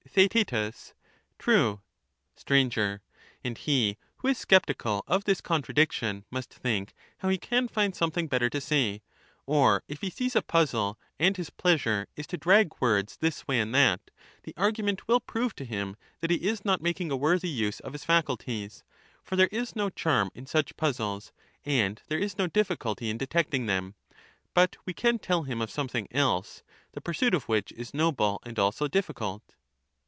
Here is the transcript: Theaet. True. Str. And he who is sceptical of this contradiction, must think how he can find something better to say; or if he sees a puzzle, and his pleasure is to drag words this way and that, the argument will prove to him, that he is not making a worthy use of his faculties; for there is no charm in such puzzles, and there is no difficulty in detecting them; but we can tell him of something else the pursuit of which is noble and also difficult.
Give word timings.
Theaet. 0.13 0.91
True. 1.39 1.81
Str. 2.35 2.53
And 3.45 3.57
he 3.57 3.95
who 4.17 4.27
is 4.27 4.39
sceptical 4.45 5.05
of 5.07 5.23
this 5.23 5.39
contradiction, 5.39 6.25
must 6.29 6.53
think 6.53 6.93
how 7.19 7.29
he 7.29 7.37
can 7.37 7.69
find 7.69 7.95
something 7.95 8.27
better 8.27 8.49
to 8.49 8.59
say; 8.59 9.03
or 9.45 9.83
if 9.87 10.01
he 10.01 10.09
sees 10.09 10.35
a 10.35 10.41
puzzle, 10.41 10.99
and 11.17 11.37
his 11.37 11.49
pleasure 11.49 12.07
is 12.17 12.27
to 12.27 12.35
drag 12.35 12.73
words 12.81 13.15
this 13.21 13.47
way 13.47 13.61
and 13.61 13.73
that, 13.73 14.11
the 14.43 14.53
argument 14.57 15.07
will 15.07 15.21
prove 15.21 15.55
to 15.55 15.63
him, 15.63 15.95
that 16.19 16.29
he 16.31 16.45
is 16.45 16.65
not 16.65 16.81
making 16.81 17.09
a 17.09 17.15
worthy 17.15 17.47
use 17.47 17.79
of 17.79 17.93
his 17.93 18.03
faculties; 18.03 18.83
for 19.23 19.37
there 19.37 19.47
is 19.47 19.77
no 19.77 19.89
charm 19.89 20.29
in 20.35 20.45
such 20.45 20.75
puzzles, 20.75 21.31
and 21.63 22.01
there 22.09 22.19
is 22.19 22.37
no 22.37 22.47
difficulty 22.47 23.09
in 23.09 23.17
detecting 23.17 23.65
them; 23.65 23.95
but 24.53 24.75
we 24.85 24.93
can 24.93 25.17
tell 25.19 25.43
him 25.43 25.61
of 25.61 25.71
something 25.71 26.09
else 26.11 26.63
the 26.91 26.99
pursuit 27.01 27.33
of 27.33 27.45
which 27.47 27.71
is 27.71 27.93
noble 27.93 28.41
and 28.43 28.59
also 28.59 28.89
difficult. 28.89 29.55